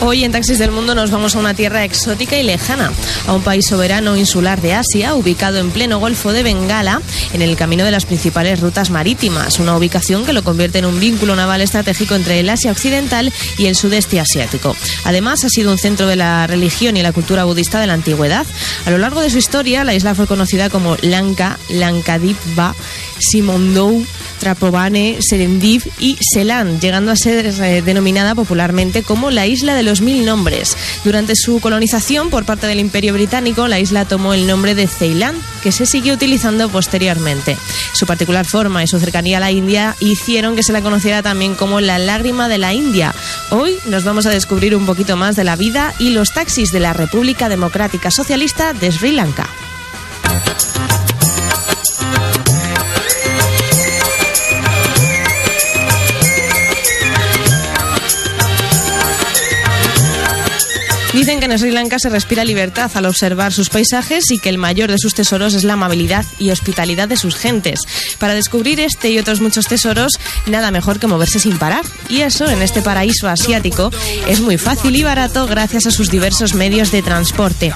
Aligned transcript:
Hoy 0.00 0.22
en 0.22 0.30
Taxis 0.30 0.60
del 0.60 0.70
Mundo 0.70 0.94
nos 0.94 1.10
vamos 1.10 1.34
a 1.34 1.40
una 1.40 1.54
tierra 1.54 1.84
exótica 1.84 2.38
y 2.38 2.44
lejana, 2.44 2.92
a 3.26 3.32
un 3.34 3.42
país 3.42 3.66
soberano 3.66 4.16
insular 4.16 4.62
de 4.62 4.72
Asia, 4.72 5.16
ubicado 5.16 5.58
en 5.58 5.72
pleno 5.72 5.98
Golfo 5.98 6.32
de 6.32 6.44
Bengala, 6.44 7.02
en 7.32 7.42
el 7.42 7.56
camino 7.56 7.84
de 7.84 7.90
las 7.90 8.06
principales 8.06 8.60
rutas 8.60 8.90
marítimas, 8.90 9.58
una 9.58 9.76
ubicación 9.76 10.24
que 10.24 10.32
lo 10.32 10.44
convierte 10.44 10.78
en 10.78 10.84
un 10.84 11.00
vínculo 11.00 11.34
naval 11.34 11.62
estratégico 11.62 12.14
entre 12.14 12.38
el 12.38 12.48
Asia 12.48 12.70
Occidental 12.70 13.32
y 13.58 13.66
el 13.66 13.74
sudeste 13.74 14.20
asiático. 14.20 14.76
Además, 15.02 15.44
ha 15.44 15.48
sido 15.48 15.72
un 15.72 15.78
centro 15.78 16.06
de 16.06 16.14
la 16.14 16.46
religión 16.46 16.96
y 16.96 17.02
la 17.02 17.12
cultura 17.12 17.42
budista 17.42 17.80
de 17.80 17.88
la 17.88 17.94
antigüedad. 17.94 18.46
A 18.86 18.90
lo 18.90 18.98
largo 18.98 19.20
de 19.20 19.30
su 19.30 19.38
historia, 19.38 19.82
la 19.82 19.94
isla 19.94 20.14
fue 20.14 20.28
conocida 20.28 20.70
como 20.70 20.96
Lanka, 21.02 21.58
Lankadipba, 21.70 22.76
Simondou, 23.18 24.06
Trapovane, 24.38 25.18
Serendip 25.20 25.82
y 25.98 26.16
Ceylán, 26.32 26.80
llegando 26.80 27.10
a 27.10 27.16
ser 27.16 27.46
eh, 27.46 27.82
denominada 27.82 28.34
popularmente 28.34 29.02
como 29.02 29.30
la 29.30 29.46
Isla 29.46 29.74
de 29.74 29.82
los 29.88 30.02
Mil 30.02 30.26
Nombres. 30.26 30.76
Durante 31.02 31.34
su 31.34 31.60
colonización 31.60 32.28
por 32.28 32.44
parte 32.44 32.66
del 32.66 32.78
Imperio 32.78 33.14
Británico, 33.14 33.68
la 33.68 33.80
isla 33.80 34.04
tomó 34.04 34.34
el 34.34 34.46
nombre 34.46 34.74
de 34.74 34.86
Ceilán, 34.86 35.34
que 35.62 35.72
se 35.72 35.86
siguió 35.86 36.12
utilizando 36.12 36.68
posteriormente. 36.68 37.56
Su 37.94 38.06
particular 38.06 38.44
forma 38.44 38.84
y 38.84 38.86
su 38.86 39.00
cercanía 39.00 39.38
a 39.38 39.40
la 39.40 39.50
India 39.50 39.96
hicieron 39.98 40.56
que 40.56 40.62
se 40.62 40.74
la 40.74 40.82
conociera 40.82 41.22
también 41.22 41.54
como 41.54 41.80
la 41.80 41.98
lágrima 41.98 42.48
de 42.48 42.58
la 42.58 42.74
India. 42.74 43.14
Hoy 43.50 43.76
nos 43.86 44.04
vamos 44.04 44.26
a 44.26 44.30
descubrir 44.30 44.76
un 44.76 44.84
poquito 44.84 45.16
más 45.16 45.36
de 45.36 45.44
la 45.44 45.56
vida 45.56 45.94
y 45.98 46.10
los 46.10 46.32
taxis 46.32 46.70
de 46.70 46.80
la 46.80 46.92
República 46.92 47.48
Democrática 47.48 48.10
Socialista 48.10 48.74
de 48.74 48.92
Sri 48.92 49.12
Lanka. 49.12 49.48
Que 61.38 61.44
en 61.44 61.56
Sri 61.56 61.70
Lanka 61.70 62.00
se 62.00 62.08
respira 62.08 62.44
libertad 62.44 62.90
al 62.94 63.06
observar 63.06 63.52
sus 63.52 63.70
paisajes 63.70 64.32
y 64.32 64.40
que 64.40 64.48
el 64.48 64.58
mayor 64.58 64.90
de 64.90 64.98
sus 64.98 65.14
tesoros 65.14 65.54
es 65.54 65.62
la 65.62 65.74
amabilidad 65.74 66.24
y 66.40 66.50
hospitalidad 66.50 67.06
de 67.06 67.16
sus 67.16 67.36
gentes. 67.36 67.80
Para 68.18 68.34
descubrir 68.34 68.80
este 68.80 69.10
y 69.10 69.18
otros 69.18 69.40
muchos 69.40 69.66
tesoros, 69.66 70.18
nada 70.46 70.72
mejor 70.72 70.98
que 70.98 71.06
moverse 71.06 71.38
sin 71.38 71.56
parar. 71.56 71.84
Y 72.08 72.22
eso, 72.22 72.50
en 72.50 72.60
este 72.60 72.82
paraíso 72.82 73.28
asiático, 73.28 73.92
es 74.26 74.40
muy 74.40 74.58
fácil 74.58 74.96
y 74.96 75.04
barato 75.04 75.46
gracias 75.46 75.86
a 75.86 75.92
sus 75.92 76.10
diversos 76.10 76.54
medios 76.54 76.90
de 76.90 77.02
transporte. 77.02 77.72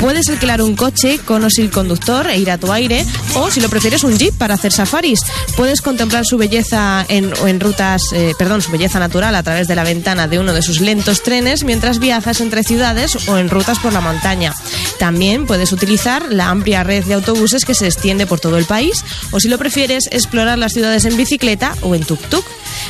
Puedes 0.00 0.28
alquilar 0.28 0.60
un 0.60 0.74
coche 0.74 1.20
con 1.24 1.44
o 1.44 1.50
sin 1.50 1.68
conductor 1.68 2.28
e 2.28 2.38
ir 2.38 2.50
a 2.50 2.58
tu 2.58 2.72
aire, 2.72 3.06
o 3.36 3.48
si 3.48 3.60
lo 3.60 3.68
prefieres, 3.68 4.02
un 4.02 4.18
jeep 4.18 4.34
para 4.34 4.54
hacer 4.54 4.72
safaris. 4.72 5.20
Puedes 5.56 5.82
contemplar 5.82 6.26
su 6.26 6.36
belleza 6.36 7.06
en 7.08 7.60
rutas, 7.60 8.02
eh, 8.12 8.32
perdón, 8.36 8.60
su 8.60 8.72
belleza 8.72 8.98
natural 8.98 9.36
a 9.36 9.42
través 9.44 9.68
de 9.68 9.76
la 9.76 9.84
ventana 9.84 10.26
de 10.26 10.40
uno 10.40 10.52
de 10.52 10.62
sus 10.62 10.80
lentos 10.80 11.22
trenes 11.22 11.62
mientras 11.62 12.00
viajas 12.00 12.40
entre 12.40 12.64
ciudades 12.64 13.04
o 13.28 13.38
en 13.38 13.50
rutas 13.50 13.78
por 13.78 13.92
la 13.92 14.00
montaña. 14.00 14.54
También 14.98 15.46
puedes 15.46 15.72
utilizar 15.72 16.30
la 16.30 16.50
amplia 16.50 16.84
red 16.84 17.04
de 17.04 17.14
autobuses 17.14 17.64
que 17.64 17.74
se 17.74 17.86
extiende 17.86 18.26
por 18.26 18.40
todo 18.40 18.58
el 18.58 18.64
país 18.64 19.04
o 19.30 19.40
si 19.40 19.48
lo 19.48 19.58
prefieres 19.58 20.08
explorar 20.10 20.58
las 20.58 20.72
ciudades 20.72 21.04
en 21.04 21.16
bicicleta 21.16 21.74
o 21.82 21.94
en 21.94 22.04
tuk-tuk. 22.04 22.44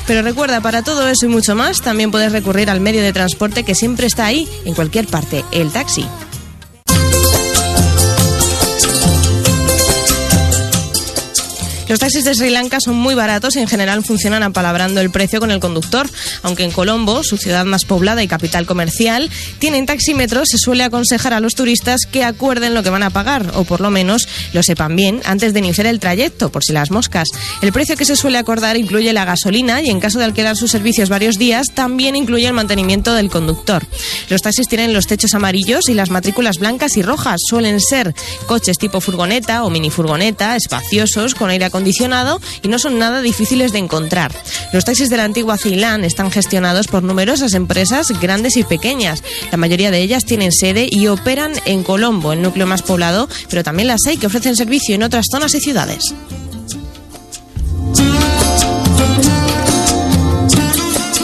Pero 0.06 0.22
recuerda, 0.22 0.61
para 0.61 0.83
todo 0.83 1.08
eso 1.08 1.27
y 1.27 1.28
mucho 1.28 1.55
más, 1.55 1.81
también 1.81 2.11
puedes 2.11 2.33
recurrir 2.33 2.70
al 2.70 2.81
medio 2.81 3.03
de 3.03 3.12
transporte 3.12 3.64
que 3.64 3.75
siempre 3.75 4.06
está 4.06 4.27
ahí, 4.27 4.48
en 4.64 4.75
cualquier 4.75 5.06
parte, 5.06 5.44
el 5.53 5.70
taxi. 5.70 6.06
Los 11.87 11.99
taxis 11.99 12.25
de 12.25 12.35
Sri 12.35 12.49
Lanka 12.49 12.79
son 12.81 12.97
muy 12.97 13.15
baratos 13.15 13.56
y 13.56 13.61
en 13.61 13.69
general 13.69 14.03
funcionan 14.03 14.43
apalabrando 14.43 15.03
el 15.03 15.11
precio 15.11 15.39
con 15.39 15.50
el 15.50 15.61
conductor. 15.61 16.09
Aunque 16.43 16.65
en 16.65 16.71
Colombo, 16.71 17.22
su 17.22 17.37
ciudad 17.37 17.67
más 17.67 17.84
poblada 17.84 18.22
y 18.22 18.28
capital 18.28 18.65
comercial, 18.65 19.31
tienen 19.59 19.84
taxímetros, 19.84 20.49
se 20.49 20.56
suele 20.56 20.84
aconsejar 20.84 21.34
a 21.34 21.41
los 21.41 21.55
turistas 21.55 22.06
que 22.11 22.25
acuerden 22.25 22.73
lo 22.73 22.83
que 22.83 22.89
van 22.89 23.03
a 23.03 23.11
pagar, 23.11 23.53
o 23.55 23.65
por 23.65 23.83
lo 23.83 23.91
menos 23.91 24.27
lo 24.55 24.62
sepan 24.62 24.97
bien 24.97 25.21
antes 25.27 25.53
de 25.53 25.59
iniciar 25.59 25.87
el 25.87 26.00
trayecto, 26.00 26.50
por 26.50 26.65
si 26.65 26.73
las 26.73 26.91
moscas. 26.91 27.28
El 27.61 27.73
precio 27.73 27.97
que 27.97 28.06
se 28.06 28.17
suele 28.17 28.39
acordar 28.39 28.78
incluye 28.78 29.12
la 29.12 29.27
gasolina 29.27 29.83
y 29.83 29.91
en 29.91 30.00
caso 30.00 30.19
de 30.19 30.25
alquilar 30.25 30.56
sus 30.56 30.71
servicios 30.71 31.11
varios 31.11 31.39
días, 31.39 31.67
también 31.75 32.17
incluye 32.17 32.47
el 32.47 32.55
mantenimiento 32.55 33.12
del 33.12 33.28
conductor. 33.28 33.87
Los 34.31 34.41
taxis 34.41 34.69
tienen 34.69 34.94
los 34.94 35.06
techos 35.06 35.34
amarillos 35.34 35.91
y 35.91 35.94
las 35.94 36.09
matrículas 36.09 36.59
blancas 36.59 36.97
y 36.97 37.03
rojas. 37.03 37.43
Suelen 37.47 37.78
ser 37.78 38.15
coches 38.47 38.78
tipo 38.78 39.03
furgoneta 39.03 39.65
o 39.65 39.71
mini 39.71 39.91
furgoneta, 39.91 40.56
espaciosos, 40.56 41.34
con 41.34 41.50
aire 41.50 41.74
y 42.62 42.69
no 42.69 42.79
son 42.79 42.99
nada 42.99 43.21
difíciles 43.21 43.73
de 43.73 43.79
encontrar. 43.79 44.33
Los 44.73 44.85
taxis 44.85 45.11
de 45.11 45.17
la 45.17 45.25
antigua 45.25 45.59
Ceilán 45.59 46.05
están 46.05 46.31
gestionados 46.31 46.87
por 46.87 47.03
numerosas 47.03 47.55
empresas 47.55 48.09
grandes 48.21 48.57
y 48.57 48.65
pequeñas. 48.65 49.23
La 49.51 49.59
mayoría 49.59 49.91
de 49.91 50.01
ellas 50.01 50.25
tienen 50.25 50.53
sede 50.53 50.87
y 50.91 51.09
operan 51.09 51.53
en 51.65 51.83
Colombo, 51.83 52.33
el 52.33 52.43
núcleo 52.43 52.67
más 52.67 52.83
poblado, 52.83 53.29
pero 53.51 53.65
también 53.65 53.89
las 53.89 54.07
hay 54.07 54.19
que 54.19 54.27
ofrecen 54.27 54.57
servicio 54.57 54.95
en 54.95 55.03
otras 55.03 55.27
zonas 55.31 55.55
y 55.55 55.61
ciudades. 55.61 56.15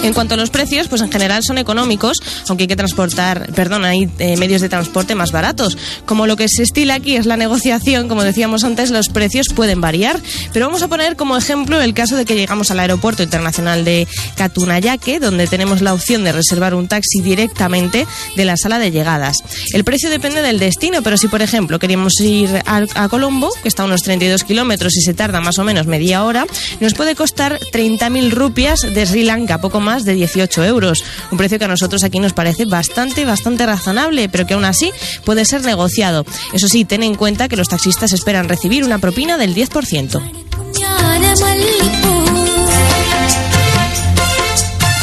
En 0.02 0.14
cuanto 0.14 0.32
a 0.32 0.38
los 0.38 0.48
precios, 0.48 0.88
pues 0.88 1.02
en 1.02 1.12
general 1.12 1.42
son 1.44 1.58
económicos, 1.58 2.16
aunque 2.48 2.64
hay 2.64 2.68
que 2.68 2.76
transportar, 2.76 3.52
perdón, 3.52 3.84
hay 3.84 4.08
eh, 4.18 4.38
medios 4.38 4.62
de 4.62 4.70
transporte 4.70 5.14
más 5.14 5.30
baratos. 5.30 5.76
Como 6.06 6.26
lo 6.26 6.36
que 6.36 6.46
se 6.48 6.62
estila 6.62 6.94
aquí 6.94 7.16
es 7.16 7.26
la 7.26 7.36
negociación, 7.36 8.08
como 8.08 8.24
decíamos 8.24 8.64
antes, 8.64 8.90
los 8.90 9.10
precios 9.10 9.48
pueden 9.54 9.82
variar. 9.82 10.18
Pero 10.54 10.66
vamos 10.66 10.82
a 10.82 10.88
poner 10.88 11.16
como 11.16 11.36
ejemplo 11.36 11.82
el 11.82 11.92
caso 11.92 12.16
de 12.16 12.24
que 12.24 12.34
llegamos 12.34 12.70
al 12.70 12.80
aeropuerto 12.80 13.22
internacional 13.22 13.84
de 13.84 14.08
Katunayake, 14.36 15.20
donde 15.20 15.46
tenemos 15.46 15.82
la 15.82 15.92
opción 15.92 16.24
de 16.24 16.32
reservar 16.32 16.74
un 16.74 16.88
taxi 16.88 17.20
directamente 17.20 18.06
de 18.36 18.44
la 18.46 18.56
sala 18.56 18.78
de 18.78 18.90
llegadas. 18.90 19.44
El 19.74 19.84
precio 19.84 20.08
depende 20.08 20.40
del 20.40 20.58
destino, 20.58 21.02
pero 21.02 21.18
si 21.18 21.28
por 21.28 21.42
ejemplo 21.42 21.78
queríamos 21.78 22.18
ir 22.20 22.48
a, 22.64 22.86
a 22.94 23.08
Colombo, 23.10 23.50
que 23.62 23.68
está 23.68 23.82
a 23.82 23.86
unos 23.86 24.02
32 24.02 24.44
kilómetros 24.44 24.96
y 24.96 25.02
se 25.02 25.12
tarda 25.12 25.42
más 25.42 25.58
o 25.58 25.64
menos 25.64 25.86
media 25.86 26.24
hora, 26.24 26.46
nos 26.80 26.94
puede 26.94 27.14
costar 27.14 27.58
30.000 27.72 28.30
rupias 28.30 28.80
de 28.80 29.06
Sri 29.06 29.24
Lanka, 29.24 29.60
poco 29.60 29.80
más 29.80 29.89
de 29.98 30.14
18 30.14 30.64
euros. 30.64 31.04
Un 31.30 31.38
precio 31.38 31.58
que 31.58 31.64
a 31.64 31.68
nosotros 31.68 32.04
aquí 32.04 32.18
nos 32.18 32.32
parece 32.32 32.64
bastante, 32.64 33.24
bastante 33.24 33.66
razonable, 33.66 34.28
pero 34.28 34.46
que 34.46 34.54
aún 34.54 34.64
así 34.64 34.92
puede 35.24 35.44
ser 35.44 35.62
negociado. 35.64 36.24
Eso 36.52 36.68
sí, 36.68 36.84
ten 36.84 37.02
en 37.02 37.14
cuenta 37.14 37.48
que 37.48 37.56
los 37.56 37.68
taxistas 37.68 38.12
esperan 38.12 38.48
recibir 38.48 38.84
una 38.84 38.98
propina 38.98 39.36
del 39.36 39.54
10%. 39.54 40.20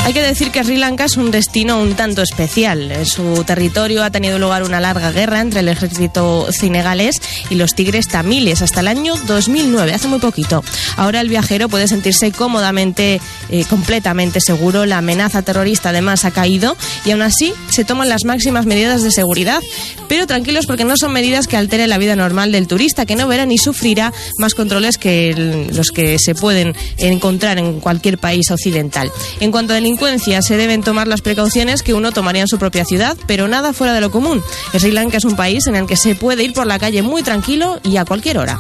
Hay 0.07 0.13
que 0.13 0.22
decir 0.22 0.51
que 0.51 0.63
Sri 0.63 0.78
Lanka 0.78 1.03
es 1.03 1.18
un 1.18 1.31
destino 1.31 1.81
un 1.81 1.94
tanto 1.95 2.22
especial. 2.22 2.94
En 2.94 3.06
su 3.06 3.44
territorio 3.44 4.06
ha 4.06 4.09
tenido 4.09 4.40
lugar 4.40 4.63
una 4.63 4.79
larga 4.79 5.12
guerra 5.12 5.41
entre 5.41 5.59
el 5.59 5.68
ejército 5.68 6.47
senegalés 6.50 7.18
y 7.50 7.56
los 7.56 7.75
tigres 7.75 8.07
tamiles 8.07 8.62
hasta 8.62 8.79
el 8.79 8.88
año 8.88 9.16
2009, 9.28 9.94
hace 9.94 10.07
muy 10.07 10.19
poquito. 10.19 10.63
Ahora 10.96 11.19
el 11.19 11.28
viajero 11.28 11.67
puede 11.67 11.90
sentirse 11.90 12.31
cómodamente, 12.31 13.19
eh, 13.50 13.66
completamente 13.69 14.40
seguro. 14.40 14.85
La 14.85 15.00
amenaza 15.00 15.41
terrorista 15.41 15.90
además 15.90 16.23
ha 16.23 16.31
caído 16.31 16.78
y 17.03 17.12
aún 17.12 17.22
así 17.22 17.53
se 17.69 17.84
toman 17.84 18.07
las 18.07 18.23
máximas 18.23 18.66
medidas 18.66 19.03
de 19.03 19.12
seguridad. 19.12 19.59
Pero 20.07 20.25
tranquilos 20.25 20.67
porque 20.67 20.85
no 20.85 20.96
son 20.96 21.12
medidas 21.12 21.47
que 21.47 21.57
alteren 21.57 21.90
la 21.90 21.97
vida 21.97 22.16
normal 22.16 22.53
del 22.53 22.67
turista, 22.67 23.06
que 23.06 23.17
no 23.17 23.28
verá 23.28 23.46
ni 23.46 23.57
sufrirá 23.57 24.13
más 24.38 24.53
controles 24.56 24.97
que 24.97 25.31
el- 25.31 25.67
los 25.75 25.91
que 25.91 26.17
se 26.17 26.34
pueden 26.34 26.73
encontrar 26.97 27.57
en 27.57 27.81
cualquier 27.81 28.17
país 28.17 28.50
occidental. 28.51 29.12
En 29.41 29.51
cuanto 29.51 29.73
a 29.73 29.78
se 30.41 30.58
deben 30.58 30.84
tomar 30.84 31.08
las 31.08 31.22
precauciones 31.22 31.81
que 31.81 31.94
uno 31.94 32.12
tomaría 32.12 32.41
en 32.41 32.47
su 32.47 32.59
propia 32.59 32.85
ciudad, 32.85 33.18
pero 33.25 33.47
nada 33.47 33.74
fuera 33.74 33.94
de 33.94 34.02
lo 34.02 34.12
común. 34.12 34.44
Sri 34.74 34.91
Lanka 34.91 35.17
es 35.17 35.26
un 35.26 35.35
país 35.35 35.66
en 35.67 35.76
el 35.76 35.88
que 35.88 35.97
se 35.97 36.16
puede 36.16 36.44
ir 36.44 36.53
por 36.53 36.67
la 36.67 36.78
calle 36.78 37.02
muy 37.02 37.23
tranquilo 37.23 37.79
y 37.84 37.97
a 37.97 38.05
cualquier 38.05 38.38
hora. 38.38 38.59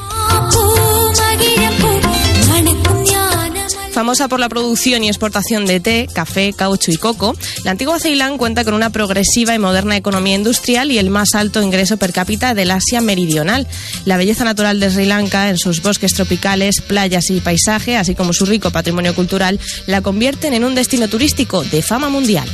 Famosa 3.97 4.27
por 4.27 4.39
la 4.39 4.47
producción 4.47 5.03
y 5.03 5.07
exportación 5.07 5.65
de 5.65 5.79
té, 5.79 6.07
café, 6.13 6.53
caucho 6.53 6.91
y 6.91 6.97
coco, 6.97 7.35
la 7.63 7.71
antigua 7.71 7.99
Ceilán 7.99 8.37
cuenta 8.37 8.63
con 8.63 8.75
una 8.75 8.91
progresiva 8.91 9.55
y 9.55 9.57
moderna 9.57 9.97
economía 9.97 10.35
industrial 10.35 10.91
y 10.91 10.99
el 10.99 11.09
más 11.09 11.33
alto 11.33 11.63
ingreso 11.63 11.97
per 11.97 12.13
cápita 12.13 12.53
del 12.53 12.69
Asia 12.69 13.01
meridional. 13.01 13.65
La 14.05 14.17
belleza 14.17 14.43
natural 14.43 14.79
de 14.79 14.91
Sri 14.91 15.07
Lanka, 15.07 15.49
en 15.49 15.57
sus 15.57 15.81
bosques 15.81 16.13
tropicales, 16.13 16.79
playas 16.79 17.31
y 17.31 17.39
paisaje, 17.39 17.97
así 17.97 18.13
como 18.13 18.33
su 18.33 18.45
rico 18.45 18.69
patrimonio 18.69 19.15
cultural, 19.15 19.59
la 19.87 20.01
convierten 20.01 20.53
en 20.53 20.63
un 20.63 20.75
destino 20.75 21.07
turístico 21.07 21.63
de 21.63 21.81
fama 21.81 22.09
mundial. 22.09 22.47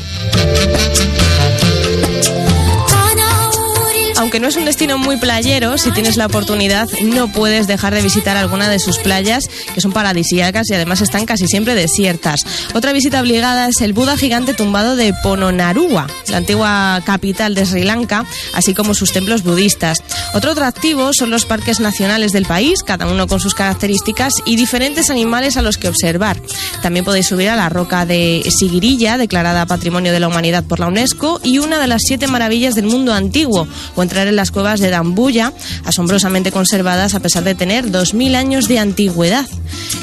Aunque 4.33 4.45
no 4.45 4.49
es 4.49 4.55
un 4.55 4.65
destino 4.65 4.97
muy 4.97 5.17
playero, 5.17 5.77
si 5.77 5.91
tienes 5.91 6.17
la 6.17 6.25
oportunidad 6.25 6.89
no 7.03 7.31
puedes 7.31 7.67
dejar 7.67 7.93
de 7.93 8.01
visitar 8.01 8.35
alguna 8.35 8.67
de 8.67 8.79
sus 8.79 8.97
playas, 8.97 9.47
que 9.75 9.79
son 9.79 9.91
paradisíacas 9.91 10.67
y 10.71 10.73
además 10.73 11.01
están 11.01 11.27
casi 11.27 11.45
siempre 11.45 11.75
desiertas. 11.75 12.43
Otra 12.73 12.93
visita 12.93 13.21
obligada 13.21 13.67
es 13.67 13.79
el 13.81 13.93
Buda 13.93 14.17
gigante 14.17 14.55
tumbado 14.55 14.95
de 14.95 15.13
Pononarua, 15.21 16.07
la 16.29 16.37
antigua 16.37 16.99
capital 17.05 17.53
de 17.53 17.63
Sri 17.67 17.83
Lanka, 17.83 18.25
así 18.55 18.73
como 18.73 18.95
sus 18.95 19.11
templos 19.11 19.43
budistas. 19.43 20.01
Otro 20.33 20.53
atractivo 20.53 21.13
son 21.13 21.29
los 21.29 21.45
parques 21.45 21.79
nacionales 21.79 22.31
del 22.31 22.47
país, 22.47 22.81
cada 22.81 23.05
uno 23.05 23.27
con 23.27 23.39
sus 23.39 23.53
características 23.53 24.33
y 24.45 24.55
diferentes 24.55 25.11
animales 25.11 25.57
a 25.57 25.61
los 25.61 25.77
que 25.77 25.89
observar. 25.89 26.41
También 26.81 27.05
podéis 27.05 27.27
subir 27.27 27.49
a 27.49 27.55
la 27.55 27.69
roca 27.69 28.07
de 28.07 28.43
Sigirilla, 28.49 29.19
declarada 29.19 29.67
Patrimonio 29.67 30.11
de 30.11 30.19
la 30.19 30.27
Humanidad 30.27 30.63
por 30.63 30.79
la 30.79 30.87
UNESCO, 30.87 31.39
y 31.43 31.59
una 31.59 31.79
de 31.79 31.85
las 31.85 32.01
siete 32.03 32.25
maravillas 32.25 32.73
del 32.73 32.87
mundo 32.87 33.13
antiguo, 33.13 33.67
o 33.95 34.01
en 34.27 34.35
las 34.35 34.51
cuevas 34.51 34.79
de 34.79 34.89
Dambuya, 34.89 35.53
asombrosamente 35.85 36.51
conservadas 36.51 37.13
a 37.13 37.19
pesar 37.19 37.43
de 37.43 37.55
tener 37.55 37.91
2.000 37.91 38.35
años 38.35 38.67
de 38.67 38.79
antigüedad. 38.79 39.45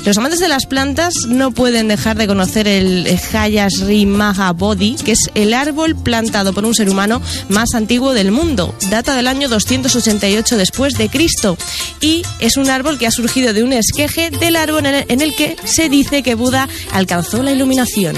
Los 0.04 0.16
amantes 0.16 0.40
de 0.40 0.48
las 0.48 0.66
plantas 0.66 1.14
no 1.28 1.50
pueden 1.50 1.88
dejar 1.88 2.16
de 2.16 2.26
conocer 2.26 2.66
el 2.66 3.06
Hayasri 3.32 4.06
Maha 4.06 4.52
Bodhi, 4.52 4.96
que 4.96 5.12
es 5.12 5.30
el 5.34 5.54
árbol 5.54 5.96
plantado 5.96 6.52
por 6.52 6.64
un 6.64 6.74
ser 6.74 6.88
humano 6.88 7.20
más 7.48 7.74
antiguo 7.74 8.12
del 8.12 8.32
mundo. 8.32 8.74
Data 8.90 9.14
del 9.14 9.26
año 9.26 9.48
288 9.48 10.56
después 10.56 10.94
de 10.94 11.08
Cristo 11.08 11.56
y 12.00 12.22
es 12.38 12.56
un 12.56 12.70
árbol 12.70 12.98
que 12.98 13.06
ha 13.06 13.10
surgido 13.10 13.52
de 13.52 13.62
un 13.62 13.72
esqueje 13.72 14.30
del 14.30 14.56
árbol 14.56 14.86
en 14.86 15.20
el 15.20 15.34
que 15.34 15.56
se 15.64 15.88
dice 15.88 16.22
que 16.22 16.34
Buda 16.34 16.68
alcanzó 16.92 17.42
la 17.42 17.52
iluminación. 17.52 18.16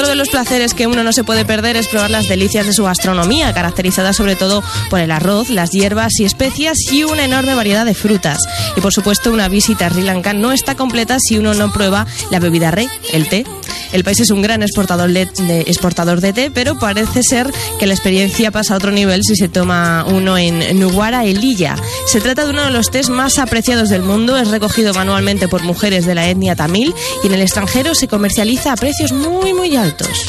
Otro 0.00 0.12
de 0.12 0.16
los 0.16 0.30
placeres 0.30 0.72
que 0.72 0.86
uno 0.86 1.04
no 1.04 1.12
se 1.12 1.24
puede 1.24 1.44
perder 1.44 1.76
es 1.76 1.86
probar 1.86 2.10
las 2.10 2.26
delicias 2.26 2.64
de 2.64 2.72
su 2.72 2.84
gastronomía, 2.84 3.52
caracterizada 3.52 4.14
sobre 4.14 4.34
todo 4.34 4.64
por 4.88 4.98
el 4.98 5.10
arroz, 5.10 5.50
las 5.50 5.72
hierbas 5.72 6.18
y 6.18 6.24
especias 6.24 6.78
y 6.90 7.04
una 7.04 7.26
enorme 7.26 7.54
variedad 7.54 7.84
de 7.84 7.92
frutas. 7.92 8.38
Y 8.78 8.80
por 8.80 8.94
supuesto, 8.94 9.30
una 9.30 9.50
visita 9.50 9.84
a 9.84 9.90
Sri 9.90 10.00
Lanka 10.00 10.32
no 10.32 10.52
está 10.52 10.74
completa 10.74 11.18
si 11.20 11.36
uno 11.36 11.52
no 11.52 11.70
prueba 11.70 12.06
la 12.30 12.38
bebida 12.38 12.70
rey, 12.70 12.88
el 13.12 13.28
té. 13.28 13.44
El 13.92 14.04
país 14.04 14.20
es 14.20 14.30
un 14.30 14.40
gran 14.40 14.62
exportador 14.62 15.10
de, 15.10 15.22
exportador 15.66 16.22
de 16.22 16.32
té, 16.32 16.50
pero 16.50 16.78
parece 16.78 17.22
ser 17.22 17.52
que 17.78 17.86
la 17.86 17.92
experiencia 17.92 18.50
pasa 18.50 18.72
a 18.72 18.76
otro 18.78 18.92
nivel 18.92 19.22
si 19.24 19.36
se 19.36 19.48
toma 19.48 20.06
uno 20.08 20.38
en 20.38 20.78
Nuwara 20.78 21.24
Elilla. 21.24 21.76
Se 22.06 22.22
trata 22.22 22.44
de 22.44 22.50
uno 22.50 22.64
de 22.64 22.70
los 22.70 22.90
tés 22.90 23.10
más 23.10 23.38
apreciados 23.38 23.90
del 23.90 24.02
mundo, 24.02 24.38
es 24.38 24.48
recogido 24.48 24.94
manualmente 24.94 25.48
por 25.48 25.62
mujeres 25.62 26.06
de 26.06 26.14
la 26.14 26.28
etnia 26.30 26.56
tamil 26.56 26.94
y 27.22 27.26
en 27.26 27.34
el 27.34 27.42
extranjero 27.42 27.94
se 27.94 28.08
comercializa 28.08 28.72
a 28.72 28.76
precios 28.76 29.12
muy 29.12 29.52
muy 29.52 29.76
altos. 29.90 30.26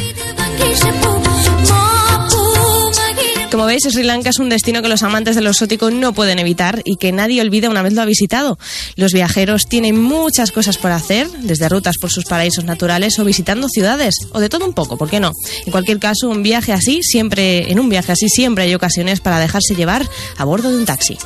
Como 3.51 3.65
veis, 3.65 3.83
Sri 3.83 4.03
Lanka 4.03 4.29
es 4.29 4.39
un 4.39 4.47
destino 4.47 4.81
que 4.81 4.87
los 4.87 5.03
amantes 5.03 5.35
de 5.35 5.41
lo 5.41 5.49
exótico 5.49 5.91
no 5.91 6.13
pueden 6.13 6.39
evitar 6.39 6.81
y 6.85 6.95
que 6.95 7.11
nadie 7.11 7.41
olvida 7.41 7.69
una 7.69 7.81
vez 7.81 7.93
lo 7.93 8.01
ha 8.01 8.05
visitado. 8.05 8.57
Los 8.95 9.11
viajeros 9.11 9.67
tienen 9.67 10.01
muchas 10.01 10.51
cosas 10.51 10.77
por 10.77 10.91
hacer, 10.91 11.29
desde 11.29 11.67
rutas 11.67 11.97
por 11.99 12.11
sus 12.11 12.23
paraísos 12.23 12.63
naturales 12.63 13.19
o 13.19 13.25
visitando 13.25 13.67
ciudades, 13.67 14.15
o 14.31 14.39
de 14.39 14.47
todo 14.47 14.65
un 14.65 14.73
poco, 14.73 14.97
¿por 14.97 15.09
qué 15.09 15.19
no? 15.19 15.33
En 15.65 15.71
cualquier 15.71 15.99
caso, 15.99 16.29
un 16.29 16.43
viaje 16.43 16.71
así 16.71 17.01
siempre, 17.03 17.71
en 17.71 17.79
un 17.79 17.89
viaje 17.89 18.13
así 18.13 18.29
siempre 18.29 18.63
hay 18.63 18.73
ocasiones 18.73 19.19
para 19.19 19.39
dejarse 19.39 19.75
llevar 19.75 20.07
a 20.37 20.45
bordo 20.45 20.71
de 20.71 20.77
un 20.77 20.85
taxi. 20.85 21.17